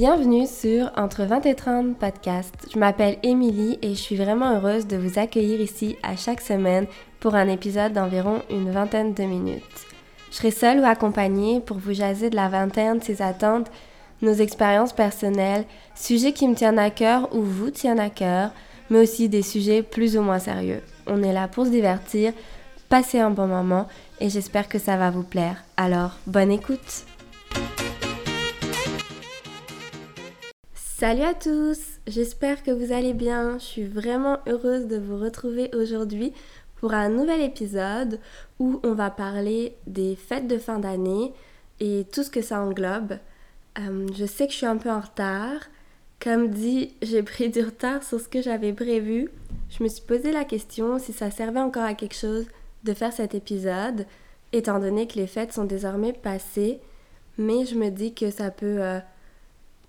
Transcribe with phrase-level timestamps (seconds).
[0.00, 2.54] Bienvenue sur Entre 20 et 30 podcast.
[2.72, 6.86] Je m'appelle Émilie et je suis vraiment heureuse de vous accueillir ici à chaque semaine
[7.20, 9.62] pour un épisode d'environ une vingtaine de minutes.
[10.30, 13.70] Je serai seule ou accompagnée pour vous jaser de la vingtaine, ses attentes,
[14.22, 18.52] nos expériences personnelles, sujets qui me tiennent à cœur ou vous tiennent à cœur,
[18.88, 20.80] mais aussi des sujets plus ou moins sérieux.
[21.08, 22.32] On est là pour se divertir,
[22.88, 23.86] passer un bon moment
[24.18, 25.62] et j'espère que ça va vous plaire.
[25.76, 27.04] Alors, bonne écoute!
[31.00, 33.58] Salut à tous, j'espère que vous allez bien.
[33.58, 36.34] Je suis vraiment heureuse de vous retrouver aujourd'hui
[36.76, 38.20] pour un nouvel épisode
[38.58, 41.32] où on va parler des fêtes de fin d'année
[41.80, 43.14] et tout ce que ça englobe.
[43.78, 45.62] Euh, je sais que je suis un peu en retard.
[46.22, 49.30] Comme dit, j'ai pris du retard sur ce que j'avais prévu.
[49.70, 52.44] Je me suis posé la question si ça servait encore à quelque chose
[52.84, 54.04] de faire cet épisode,
[54.52, 56.78] étant donné que les fêtes sont désormais passées.
[57.38, 58.82] Mais je me dis que ça peut...
[58.82, 59.00] Euh,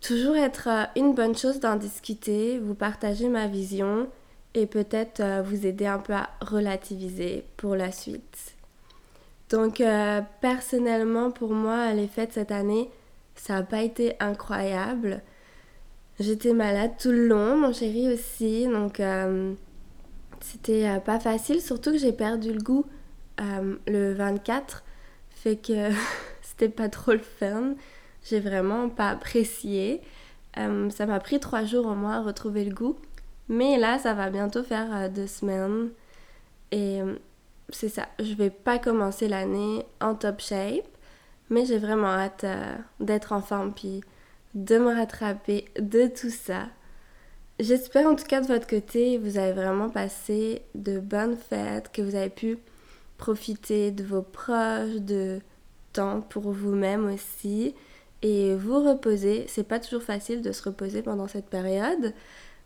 [0.01, 4.07] toujours être euh, une bonne chose d'en discuter, vous partager ma vision
[4.53, 8.55] et peut-être euh, vous aider un peu à relativiser pour la suite.
[9.49, 12.89] Donc euh, personnellement pour moi les fêtes cette année
[13.35, 15.21] ça n'a pas été incroyable.
[16.19, 19.01] J'étais malade tout le long, mon chéri aussi, donc
[20.41, 22.85] c'était pas facile, surtout que j'ai perdu le goût
[23.39, 24.83] le 24,
[25.31, 25.89] fait que
[26.43, 27.73] c'était pas trop le fun
[28.23, 30.01] j'ai vraiment pas apprécié.
[30.57, 32.95] Euh, ça m'a pris trois jours au moins à retrouver le goût.
[33.49, 35.89] Mais là, ça va bientôt faire euh, deux semaines.
[36.71, 37.15] Et euh,
[37.69, 38.07] c'est ça.
[38.19, 40.87] Je vais pas commencer l'année en top shape.
[41.49, 42.45] Mais j'ai vraiment hâte
[43.01, 44.01] d'être en forme puis
[44.53, 46.67] de me rattraper de tout ça.
[47.59, 52.01] J'espère en tout cas de votre côté, vous avez vraiment passé de bonnes fêtes, que
[52.01, 52.57] vous avez pu
[53.17, 55.41] profiter de vos proches, de
[55.91, 57.75] temps pour vous-même aussi
[58.21, 59.45] et vous reposer.
[59.47, 62.13] C'est pas toujours facile de se reposer pendant cette période,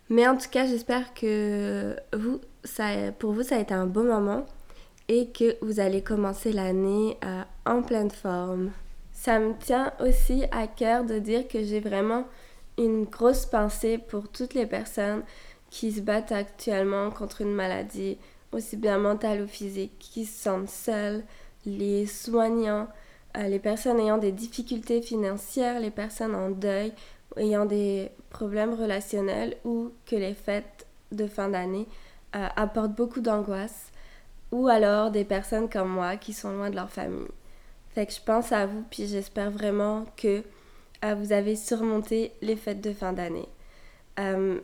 [0.10, 4.04] mais en tout cas, j'espère que vous, ça, pour vous, ça a été un bon
[4.04, 4.46] moment
[5.08, 8.72] et que vous allez commencer l'année euh, en pleine forme.
[9.14, 12.26] Ça me tient aussi à cœur de dire que j'ai vraiment
[12.78, 15.24] une grosse pensée pour toutes les personnes
[15.70, 18.18] qui se battent actuellement contre une maladie,
[18.52, 21.24] aussi bien mentale ou physique, qui se sentent seules,
[21.66, 22.88] les soignants,
[23.38, 26.94] les personnes ayant des difficultés financières, les personnes en deuil,
[27.38, 31.88] ayant des problèmes relationnels ou que les fêtes de fin d'année
[32.36, 33.92] euh, apportent beaucoup d'angoisse,
[34.52, 37.28] ou alors des personnes comme moi qui sont loin de leur famille.
[37.94, 40.44] Fait que je pense à vous, puis j'espère vraiment que
[41.04, 43.48] euh, vous avez surmonté les fêtes de fin d'année.
[44.20, 44.60] Euh,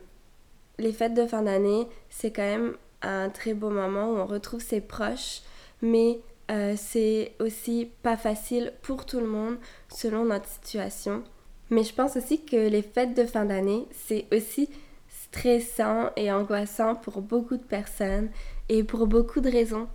[0.78, 4.62] les fêtes de fin d'année, c'est quand même un très beau moment où on retrouve
[4.62, 5.40] ses proches,
[5.80, 6.20] mais
[6.52, 9.56] euh, c'est aussi pas facile pour tout le monde
[9.88, 11.24] selon notre situation.
[11.70, 14.68] Mais je pense aussi que les fêtes de fin d'année, c'est aussi
[15.08, 18.28] stressant et angoissant pour beaucoup de personnes
[18.68, 19.88] et pour beaucoup de raisons,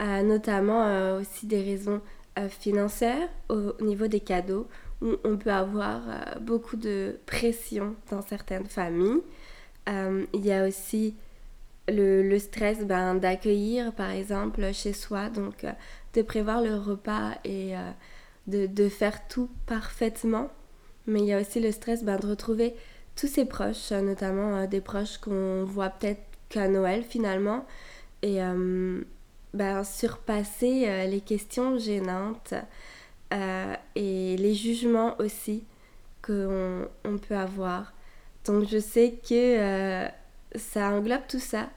[0.00, 2.00] euh, notamment euh, aussi des raisons
[2.48, 4.66] financières au niveau des cadeaux,
[5.00, 6.00] où on peut avoir
[6.40, 9.20] beaucoup de pression dans certaines familles.
[9.86, 11.14] il y a aussi
[11.88, 15.64] le, stress ben, d'accueillir par exemple chez soi, donc
[16.14, 17.90] de prévoir le repas et euh,
[18.46, 20.50] de, faire tout parfaitement.
[21.06, 22.74] Mais il y a aussi le stress ben, de retrouver
[23.16, 27.66] tous ses proches, euh, notamment euh, des proches qu'on voit peut-être qu'à Noël finalement,
[28.22, 28.38] et
[29.52, 32.54] ben, surpasser les questions gênantes
[33.30, 35.64] et les jugements aussi
[36.22, 37.92] qu'on on peut avoir.
[38.46, 40.08] Donc je sais que
[40.54, 41.68] ça englobe tout ça,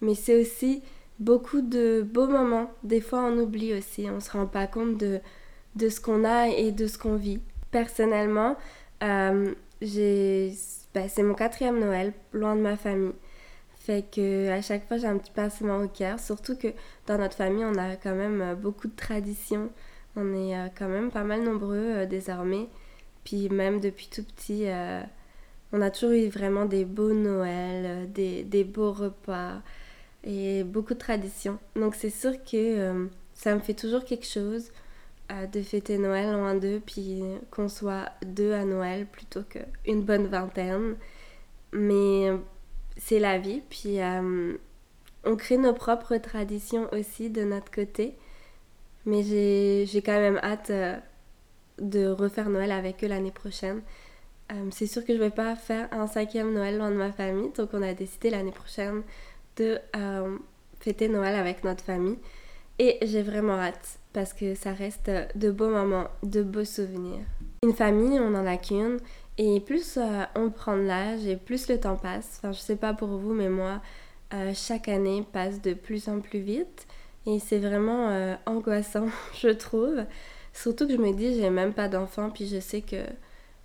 [0.00, 0.82] mais c'est aussi
[1.18, 2.70] beaucoup de beaux moments.
[2.82, 5.20] Des fois, on oublie aussi, on se rend pas compte de,
[5.76, 7.40] de ce qu'on a et de ce qu'on vit.
[7.70, 8.56] Personnellement,
[9.02, 13.12] euh, ben, c'est mon quatrième Noël, loin de ma famille.
[13.78, 16.18] Fait que à chaque fois, j'ai un petit pincement au cœur.
[16.18, 16.68] Surtout que
[17.06, 19.70] dans notre famille, on a quand même euh, beaucoup de traditions.
[20.16, 22.68] On est euh, quand même pas mal nombreux désormais.
[23.24, 24.66] Puis même depuis tout petit,
[25.72, 29.60] on a toujours eu vraiment des beaux Noëls, des, des beaux repas
[30.24, 31.58] et beaucoup de traditions.
[31.76, 34.70] Donc c'est sûr que euh, ça me fait toujours quelque chose
[35.32, 40.26] euh, de fêter Noël loin d'eux, puis qu'on soit deux à Noël plutôt qu'une bonne
[40.26, 40.96] vingtaine.
[41.72, 42.30] Mais
[42.96, 44.56] c'est la vie, puis euh,
[45.24, 48.14] on crée nos propres traditions aussi de notre côté.
[49.06, 50.72] Mais j'ai quand même hâte
[51.78, 53.82] de refaire Noël avec eux l'année prochaine.
[54.70, 57.70] C'est sûr que je vais pas faire un cinquième Noël loin de ma famille, donc
[57.72, 59.02] on a décidé l'année prochaine
[59.56, 60.36] de euh,
[60.80, 62.18] fêter Noël avec notre famille.
[62.78, 67.24] Et j'ai vraiment hâte parce que ça reste de beaux moments, de beaux souvenirs.
[67.62, 68.98] Une famille, on n'en a qu'une
[69.38, 72.76] Et plus euh, on prend de l'âge et plus le temps passe, enfin je sais
[72.76, 73.80] pas pour vous, mais moi,
[74.32, 76.86] euh, chaque année passe de plus en plus vite.
[77.26, 79.06] Et c'est vraiment euh, angoissant,
[79.40, 80.04] je trouve.
[80.52, 82.96] Surtout que je me dis, j'ai même pas d'enfants, puis je sais que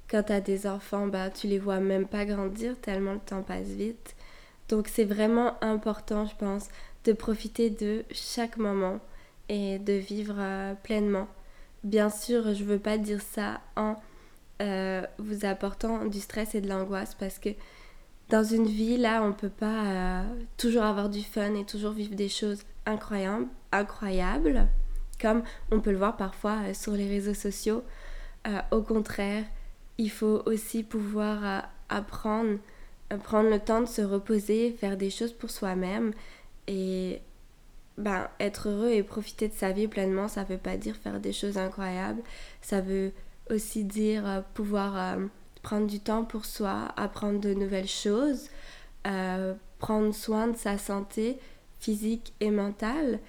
[0.10, 3.44] quand tu as des enfants, bah, tu les vois même pas grandir tellement le temps
[3.44, 4.16] passe vite.
[4.68, 6.70] Donc c'est vraiment important, je pense,
[7.06, 9.00] de profiter de chaque moment
[9.50, 10.36] et de vivre
[10.84, 11.28] pleinement.
[11.84, 13.96] Bien sûr, je veux pas dire ça en
[14.62, 17.50] euh, vous apportant du stress et de l'angoisse parce que
[18.28, 20.24] dans une vie, là, on peut pas euh,
[20.58, 24.68] toujours avoir du fun et toujours vivre des choses incroyables, incroyables
[25.22, 27.84] comme on peut le voir parfois euh, sur les réseaux sociaux.
[28.72, 29.46] au contraire,
[30.00, 32.58] il faut aussi pouvoir apprendre,
[33.24, 36.14] prendre le temps de se reposer, faire des choses pour soi-même
[36.68, 37.22] et
[38.00, 41.34] ben, être heureux et profiter de sa vie pleinement, ça veut pas dire faire des
[41.34, 42.22] choses incroyables,
[42.62, 43.12] ça veut
[43.50, 45.26] aussi dire euh, pouvoir euh,
[45.62, 48.50] prendre du temps pour soi, apprendre de nouvelles choses,
[49.06, 51.38] euh, prendre soin de sa santé
[51.80, 53.20] physique et mentale,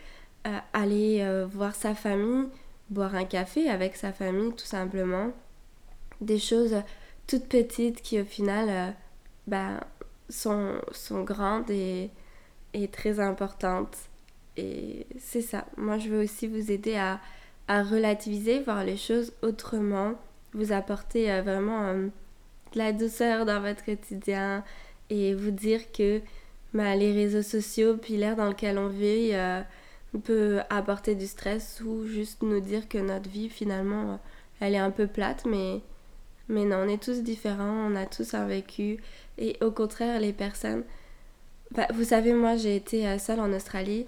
[0.72, 2.46] aller voir sa famille,
[2.88, 5.32] boire un café avec sa famille tout simplement.
[6.20, 6.76] Des choses
[7.26, 8.94] toutes petites qui au final
[9.46, 9.80] ben,
[10.28, 12.10] sont, sont grandes et,
[12.74, 13.96] et très importantes.
[14.56, 15.66] Et c'est ça.
[15.76, 17.20] Moi, je veux aussi vous aider à,
[17.68, 20.14] à relativiser, voir les choses autrement,
[20.54, 22.08] vous apporter euh, vraiment euh,
[22.72, 24.64] de la douceur dans votre quotidien
[25.08, 26.20] et vous dire que
[26.74, 29.32] bah, les réseaux sociaux puis l'air dans lequel on vit
[30.24, 34.20] peut apporter du stress ou juste nous dire que notre vie finalement
[34.60, 35.80] elle est un peu plate mais
[36.50, 38.98] mais non on est tous différents on a tous un vécu
[39.38, 40.84] et au contraire les personnes
[41.70, 44.06] bah, vous savez moi j'ai été seule en Australie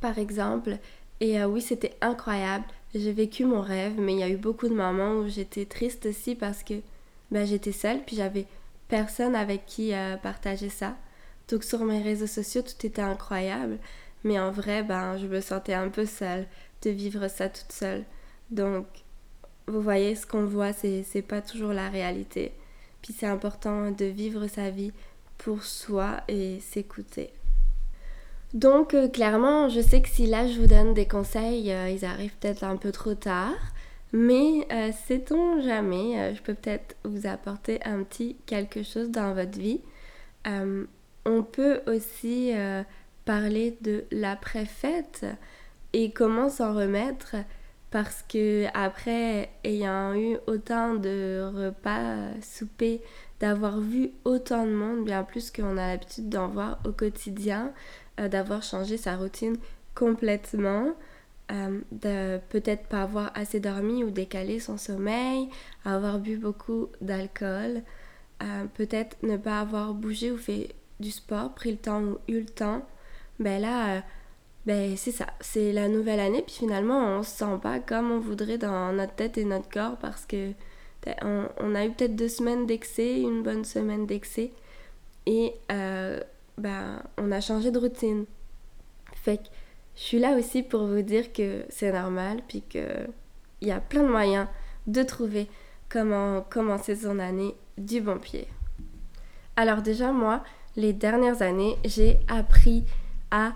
[0.00, 0.78] par exemple
[1.20, 2.64] et euh, oui, c'était incroyable.
[2.94, 6.06] J'ai vécu mon rêve, mais il y a eu beaucoup de moments où j'étais triste
[6.06, 6.74] aussi parce que
[7.30, 8.46] ben, j'étais seule, puis j'avais
[8.88, 10.96] personne avec qui euh, partager ça.
[11.48, 13.78] Donc sur mes réseaux sociaux, tout était incroyable,
[14.24, 16.46] mais en vrai, ben, je me sentais un peu seule
[16.82, 18.04] de vivre ça toute seule.
[18.50, 18.86] Donc,
[19.70, 22.52] vous voyez, ce qu'on voit, c'est, c'est pas toujours la réalité.
[23.02, 24.92] Puis c'est important de vivre sa vie
[25.38, 27.30] pour soi et s'écouter.
[28.54, 32.04] Donc euh, clairement, je sais que si là je vous donne des conseils, euh, ils
[32.04, 33.54] arrivent peut-être un peu trop tard,
[34.12, 39.58] mais euh, sait-on jamais, je peux peut-être vous apporter un petit quelque chose dans votre
[39.58, 39.80] vie.
[40.46, 42.52] on peut aussi
[43.24, 45.26] parler de l'après-fête
[45.92, 47.36] et comment s'en remettre
[47.90, 53.00] parce que après ayant eu autant de repas, soupers,
[53.40, 57.72] d'avoir vu autant de monde, bien plus qu'on a l'habitude d'en voir au quotidien,
[58.20, 59.56] euh, d'avoir changé sa routine
[59.94, 60.92] complètement,
[61.50, 65.48] euh, de peut-être pas avoir assez dormi ou décalé son sommeil,
[65.84, 67.82] avoir bu beaucoup d'alcool,
[68.42, 72.40] euh, peut-être ne pas avoir bougé ou fait du sport, pris le temps ou eu
[72.40, 72.86] le temps,
[73.40, 74.02] ben là,
[74.66, 78.20] ben c'est ça, c'est la nouvelle année, puis finalement on se sent pas comme on
[78.20, 80.52] voudrait dans notre tête et notre corps parce que
[81.22, 84.52] on, on a eu peut-être deux semaines d'excès, une bonne semaine d'excès,
[85.26, 88.26] et ben, on a changé de routine.
[89.14, 89.48] Fait que
[89.96, 93.10] je suis là aussi pour vous dire que c'est normal, puis qu'il
[93.62, 94.46] y a plein de moyens
[94.86, 95.48] de trouver
[95.88, 98.46] comment commencer son année du bon pied.
[99.56, 100.42] Alors déjà, moi,
[100.76, 102.84] les dernières années, j'ai appris
[103.30, 103.52] à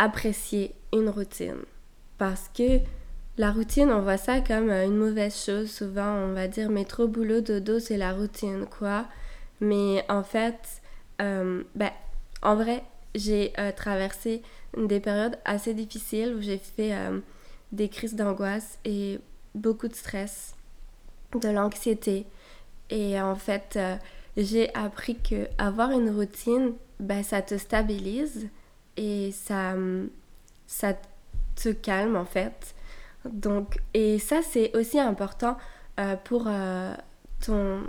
[0.00, 1.62] apprécier une routine.
[2.16, 2.80] Parce que
[3.36, 5.70] la routine, on voit ça comme une mauvaise chose.
[5.70, 9.06] Souvent, on va dire métro, boulot, dodo, c'est la routine, quoi.
[9.60, 10.80] Mais en fait,
[11.20, 11.90] euh, ben,
[12.42, 12.82] en vrai,
[13.14, 14.42] j'ai euh, traversé
[14.76, 17.20] des périodes assez difficiles où j'ai fait euh,
[17.72, 19.18] des crises d'angoisse et
[19.54, 20.54] beaucoup de stress,
[21.38, 22.26] de l'anxiété.
[22.88, 23.96] Et en fait, euh,
[24.36, 28.48] j'ai appris que avoir une routine, ben, ça te stabilise
[29.00, 29.74] et ça,
[30.66, 30.94] ça
[31.56, 32.74] te calme en fait.
[33.24, 35.56] Donc, et ça, c'est aussi important
[36.24, 36.48] pour
[37.44, 37.80] ton,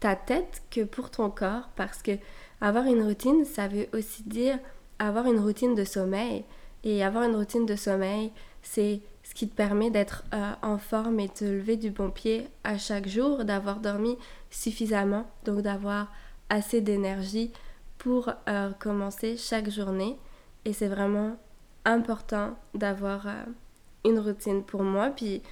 [0.00, 2.12] ta tête que pour ton corps parce que
[2.60, 4.58] avoir une routine, ça veut aussi dire
[4.98, 6.44] avoir une routine de sommeil.
[6.84, 8.30] Et avoir une routine de sommeil,
[8.62, 12.10] c'est ce qui te permet d'être euh, en forme et de te lever du bon
[12.10, 14.16] pied à chaque jour, d'avoir dormi
[14.50, 16.12] suffisamment, donc d'avoir
[16.48, 17.50] assez d'énergie
[18.06, 20.16] pour euh, commencer chaque journée.
[20.64, 21.36] Et c'est vraiment
[21.84, 23.32] important d'avoir euh,
[24.04, 25.42] une routine pour moi, puis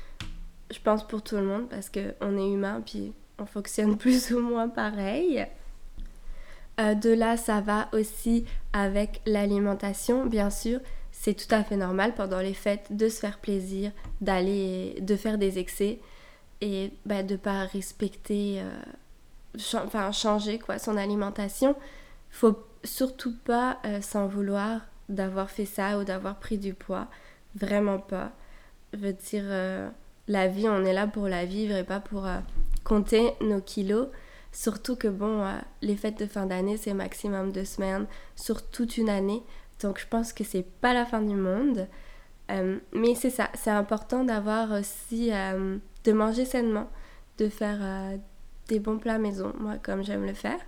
[0.70, 4.38] je pense pour tout le monde, parce qu'on est humain, puis on fonctionne plus ou
[4.38, 5.44] moins pareil.
[6.78, 10.78] Euh, de là, ça va aussi avec l'alimentation, bien sûr.
[11.10, 15.38] C'est tout à fait normal pendant les fêtes de se faire plaisir, d'aller, de faire
[15.38, 15.98] des excès.
[16.60, 18.62] et bah, de ne pas respecter,
[19.74, 21.74] enfin changer quoi, son alimentation.
[22.34, 27.06] Faut surtout pas s'en vouloir d'avoir fait ça ou d'avoir pris du poids.
[27.54, 28.32] Vraiment pas.
[28.92, 29.44] Je veux dire,
[30.26, 32.26] la vie, on est là pour la vivre et pas pour
[32.82, 34.08] compter nos kilos.
[34.54, 38.96] Surtout que, bon, euh, les fêtes de fin d'année, c'est maximum deux semaines sur toute
[38.96, 39.42] une année.
[39.82, 41.88] Donc, je pense que c'est pas la fin du monde.
[42.52, 46.88] Euh, mais c'est ça, c'est important d'avoir aussi, euh, de manger sainement,
[47.38, 48.16] de faire
[48.68, 50.60] des bons plats maison, moi, comme j'aime le faire.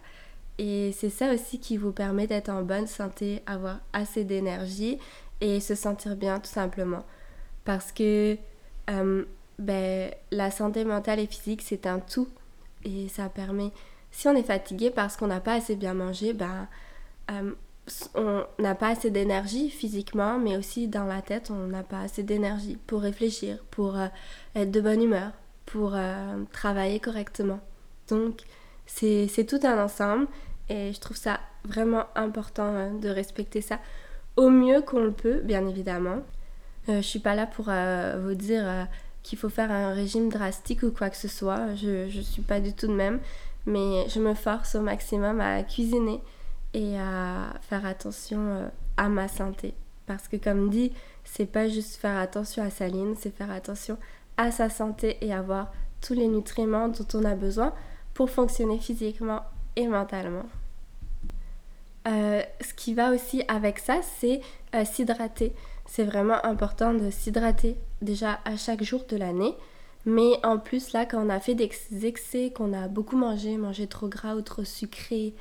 [0.59, 4.99] Et c'est ça aussi qui vous permet d'être en bonne santé, avoir assez d'énergie
[5.41, 7.05] et se sentir bien, tout simplement.
[7.65, 8.39] Parce que
[9.59, 12.29] ben, la santé mentale et physique, c'est un tout.
[12.85, 13.73] Et ça permet,
[14.11, 16.69] si on est fatigué parce qu'on n'a pas assez bien mangé, ben,
[17.31, 17.53] euh,
[18.15, 22.23] on n'a pas assez d'énergie physiquement, mais aussi dans la tête, on n'a pas assez
[22.23, 24.07] d'énergie pour réfléchir, pour euh,
[24.55, 25.33] être de bonne humeur,
[25.67, 27.61] pour euh, travailler correctement.
[28.09, 28.43] Donc,
[28.87, 30.27] c'est tout un ensemble
[30.69, 33.79] et je trouve ça vraiment important de respecter ça
[34.37, 36.19] au mieux qu'on le peut, bien évidemment.
[36.89, 37.71] je suis pas là pour
[38.23, 38.87] vous dire
[39.27, 41.75] qu'il faut faire un régime drastique ou quoi que ce soit.
[41.75, 43.19] Je ne suis pas du tout de même,
[43.67, 46.21] mais je me force au maximum à cuisiner
[46.73, 49.75] et à faire attention euh, à ma santé.
[50.07, 50.93] Parce que comme dit,
[51.25, 53.99] c'est pas juste faire attention à sa ligne, c'est faire attention
[54.37, 57.73] à sa santé et avoir tous les nutriments dont on a besoin
[58.17, 59.43] pour fonctionner physiquement
[59.77, 60.47] et mentalement.
[62.09, 64.41] Euh, ce qui va aussi avec ça, c'est
[64.75, 65.53] euh, s'hydrater
[65.87, 69.55] c'est vraiment important de s'hydrater déjà à chaque jour de l'année.
[70.05, 71.71] Mais en plus, là, quand on a fait des
[72.05, 75.35] excès, qu'on a beaucoup mangé, mangé trop gras ou trop sucré,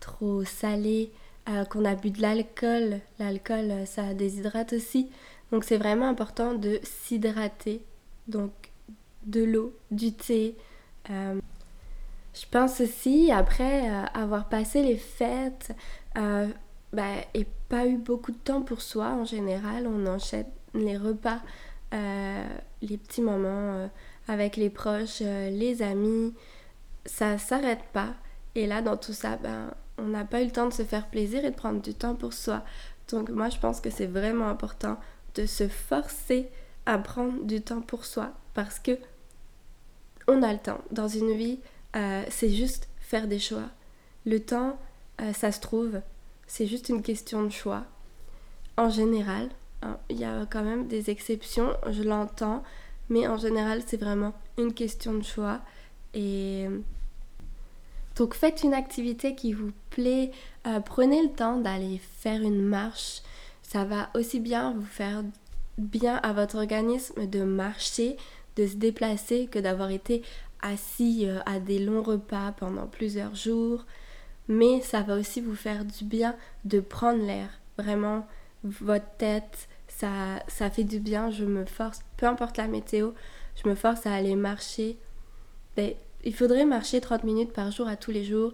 [0.00, 1.12] trop salé,
[1.48, 5.10] euh, qu'on a bu de l'alcool, l'alcool, ça déshydrate aussi.
[5.52, 7.82] Donc c'est vraiment important de s'hydrater.
[8.28, 8.52] Donc
[9.24, 10.56] de l'eau, du thé.
[12.36, 15.72] Euh, je pense aussi, après avoir passé les fêtes,
[16.92, 17.02] bah,
[17.34, 19.86] et pas eu beaucoup de temps pour soi en général.
[19.86, 21.40] On enchaîne les repas,
[21.94, 22.44] euh,
[22.82, 23.88] les petits moments euh,
[24.28, 26.34] avec les proches, euh, les amis.
[27.04, 28.14] Ça s'arrête pas.
[28.54, 31.08] Et là, dans tout ça, ben, on n'a pas eu le temps de se faire
[31.08, 32.62] plaisir et de prendre du temps pour soi.
[33.10, 34.98] Donc moi, je pense que c'est vraiment important
[35.34, 36.48] de se forcer
[36.86, 38.98] à prendre du temps pour soi parce que
[40.28, 40.80] on a le temps.
[40.90, 41.60] Dans une vie,
[42.28, 43.70] c'est juste faire des choix.
[44.24, 44.78] Le temps,
[45.32, 46.00] ça se trouve,
[46.46, 47.84] c'est juste une question de choix.
[48.76, 49.48] En général,
[49.82, 52.62] hein, il y a quand même des exceptions, je l'entends,
[53.08, 55.60] mais en général, c'est vraiment une question de choix.
[56.14, 56.66] Et
[58.16, 60.30] donc faites une activité qui vous plaît,
[60.66, 63.20] euh, prenez le temps d'aller faire une marche.
[63.62, 65.22] Ça va aussi bien vous faire
[65.76, 68.16] bien à votre organisme de marcher,
[68.56, 70.22] de se déplacer que d'avoir été
[70.62, 73.84] assis euh, à des longs repas pendant plusieurs jours
[74.48, 77.48] mais ça va aussi vous faire du bien de prendre l'air.
[77.78, 78.26] Vraiment,
[78.62, 81.30] votre tête, ça, ça fait du bien.
[81.30, 83.10] Je me force, peu importe la météo,
[83.62, 84.96] je me force à aller marcher.
[85.76, 85.92] Ben,
[86.24, 88.52] il faudrait marcher 30 minutes par jour à tous les jours.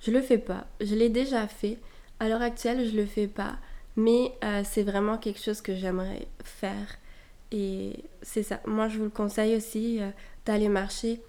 [0.00, 0.66] Je le fais pas.
[0.80, 1.78] Je l'ai déjà fait.
[2.18, 3.56] À l'heure actuelle, je le fais pas.
[3.96, 6.96] Mais euh, c'est vraiment quelque chose que j'aimerais faire.
[7.50, 8.60] Et c'est ça.
[8.66, 10.10] Moi, je vous le conseille aussi euh,
[10.46, 11.20] d'aller marcher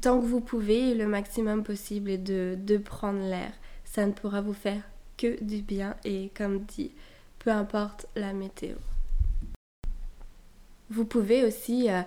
[0.00, 3.52] tant que vous pouvez, le maximum possible, et de, de prendre l'air.
[3.84, 4.82] Ça ne pourra vous faire
[5.16, 6.92] que du bien et comme dit,
[7.38, 8.76] peu importe la météo.
[10.90, 12.02] Vous pouvez aussi euh,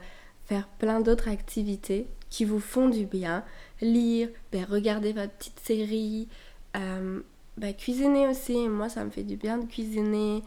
[0.45, 3.43] faire plein d'autres activités qui vous font du bien.
[3.81, 6.27] Lire, ben, regarder votre petite série,
[6.75, 7.21] euh,
[7.57, 8.67] ben, cuisiner aussi.
[8.67, 10.43] Moi, ça me fait du bien de cuisiner.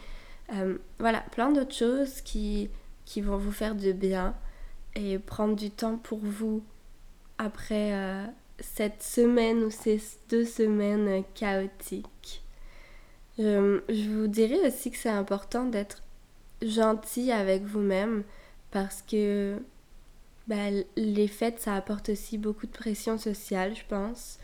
[0.52, 2.69] Euh, voilà, plein d'autres choses qui,
[3.05, 4.35] qui vont vous faire du bien
[4.95, 6.62] et prendre du temps pour vous,
[7.38, 8.26] après euh,
[8.61, 12.43] cette semaine ou ces deux semaines chaotiques.
[13.38, 16.02] je vous dirais aussi que c'est important d'être
[16.62, 18.25] gentil avec vous-même
[18.71, 19.59] parce que
[20.47, 24.38] bah, les fêtes, ça apporte aussi beaucoup de pression sociale, je pense.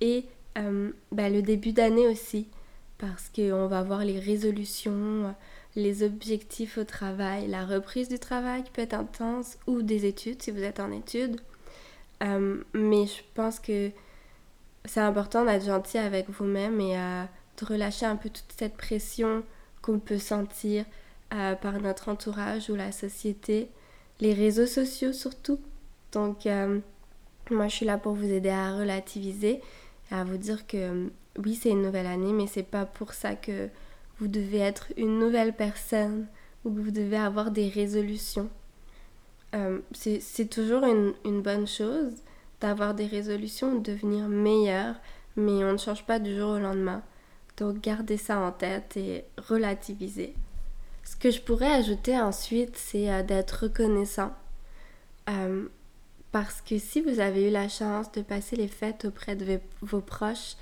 [0.00, 0.24] Et
[0.58, 2.48] euh, bah, le début d'année aussi,
[2.98, 5.34] parce qu'on va voir les résolutions,
[5.76, 10.42] les objectifs au travail, la reprise du travail qui peut être intense, ou des études
[10.42, 11.40] si vous êtes en études.
[12.22, 13.90] Euh, mais je pense que
[14.84, 19.42] c'est important d'être gentil avec vous-même et de relâcher un peu toute cette pression
[19.80, 20.84] qu'on peut sentir
[21.34, 23.70] euh, par notre entourage ou la société,
[24.20, 25.58] les réseaux sociaux surtout.
[26.12, 26.78] Donc, euh,
[27.50, 29.60] moi, je suis là pour vous aider à relativiser
[30.10, 33.70] à vous dire que oui, c'est une nouvelle année, mais c'est pas pour ça que
[34.18, 36.26] vous devez être une nouvelle personne
[36.64, 38.50] ou que vous devez avoir des résolutions.
[39.54, 42.12] Euh, c'est toujours une, une, bonne chose
[42.60, 44.94] d'avoir des résolutions, de devenir meilleur,
[45.36, 47.02] mais on ne change pas du jour au lendemain.
[47.58, 50.34] Donc gardez ça en tête et relativisez.
[51.04, 54.32] Ce que je pourrais ajouter ensuite, c'est euh, d'être reconnaissant.
[55.28, 55.66] Euh,
[56.30, 60.00] parce que si vous avez eu la chance de passer les fêtes auprès de vos
[60.00, 60.56] proches,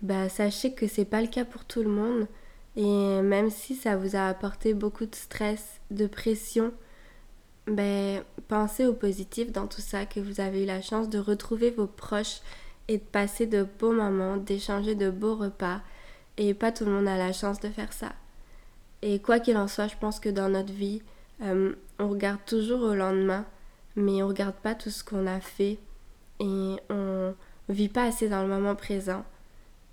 [0.00, 2.26] bah, sachez que c'est pas le cas pour tout le monde.
[2.76, 6.72] Et même si ça vous a apporté beaucoup de stress, de pression,
[7.66, 11.70] ben, pensez au positif dans tout ça, que vous avez eu la chance de retrouver
[11.70, 12.40] vos proches
[12.88, 15.80] et de passer de beaux moments, d'échanger de beaux repas.
[16.38, 18.12] Et pas tout le monde a la chance de faire ça.
[19.02, 21.02] Et quoi qu'il en soit, je pense que dans notre vie,
[21.42, 23.44] euh, on regarde toujours au lendemain
[23.96, 25.78] mais on regarde pas tout ce qu'on a fait
[26.40, 27.34] et on
[27.68, 29.24] vit pas assez dans le moment présent.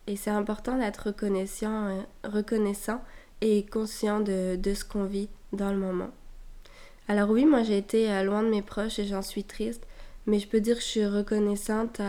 [0.07, 3.01] Et c'est important d'être reconnaissant, euh, reconnaissant
[3.41, 6.09] et conscient de, de ce qu'on vit dans le moment.
[7.09, 9.85] Alors oui, moi j'ai été euh, loin de mes proches et j'en suis triste,
[10.27, 11.99] mais je peux dire que je suis reconnaissante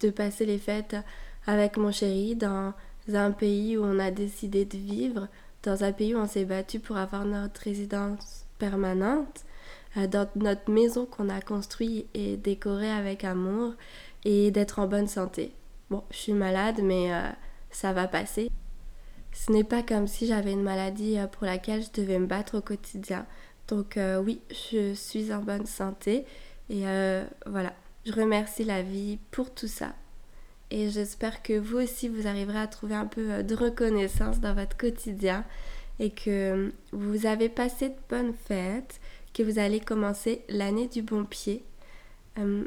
[0.00, 0.96] de passer les fêtes
[1.46, 2.74] avec mon chéri dans
[3.12, 5.28] un pays où on a décidé de vivre,
[5.62, 9.44] dans un pays où on s'est battu pour avoir notre résidence permanente
[9.96, 13.74] euh, dans notre maison qu'on a construite et décorée avec amour
[14.24, 15.52] et d'être en bonne santé.
[15.90, 17.28] Bon, je suis malade, mais euh,
[17.70, 18.50] ça va passer.
[19.32, 22.58] Ce n'est pas comme si j'avais une maladie euh, pour laquelle je devais me battre
[22.58, 23.26] au quotidien.
[23.68, 26.24] Donc oui, je suis en bonne santé
[26.68, 26.82] et
[27.46, 27.72] voilà,
[28.04, 29.94] je remercie la vie pour tout ça.
[30.70, 34.76] Et j'espère que vous aussi, vous arriverez à trouver un peu de reconnaissance dans votre
[34.76, 35.44] quotidien
[35.98, 39.00] et que vous avez passé de bonnes fêtes,
[39.32, 41.64] que vous allez commencer l'année du bon pied.
[42.38, 42.64] Euh,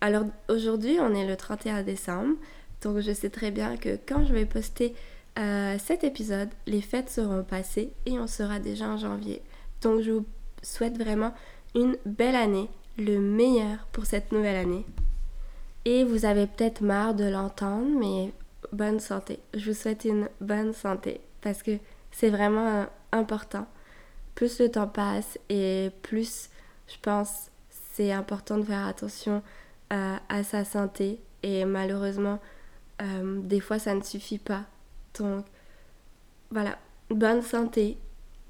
[0.00, 2.34] alors aujourd'hui, on est le 31 décembre,
[2.82, 4.94] donc je sais très bien que quand je vais poster
[5.38, 9.42] euh, cet épisode, les fêtes seront passées et on sera déjà en janvier.
[9.84, 10.26] Donc je vous
[10.62, 11.32] souhaite vraiment
[11.74, 14.86] une belle année, le meilleur pour cette nouvelle année.
[15.84, 18.32] Et vous avez peut-être marre de l'entendre, mais
[18.72, 19.38] bonne santé.
[19.52, 21.72] Je vous souhaite une bonne santé parce que
[22.10, 23.66] c'est vraiment euh, important.
[24.34, 26.48] Plus le temps passe et plus
[26.88, 27.50] je pense
[27.92, 29.42] c'est important de faire attention
[29.90, 31.20] à, sa santé.
[31.42, 32.40] Et malheureusement
[33.02, 34.62] euh, des fois ça ne suffit pas.
[35.18, 35.44] Donc
[36.50, 36.78] voilà.
[37.10, 37.98] Bonne santé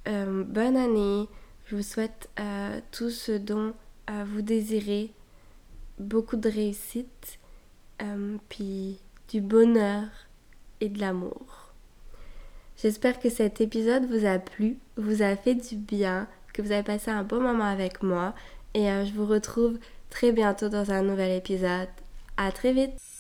[0.09, 1.29] euh, bonne année.
[1.67, 3.75] Je vous souhaite euh, tout ce dont
[4.27, 5.13] vous désirez.
[5.99, 7.39] Beaucoup de réussite
[8.51, 10.05] puis du bonheur
[10.81, 11.73] et de l'amour.
[12.77, 16.83] J'espère que cet épisode vous a plu, vous a fait du bien, que vous avez
[16.83, 18.35] passé un bon moment avec moi.
[18.75, 19.79] Et euh, je vous retrouve
[20.11, 21.89] très bientôt dans un nouvel épisode.
[22.37, 23.14] À très vite